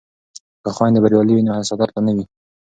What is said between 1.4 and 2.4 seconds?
نو حسادت به نه وي.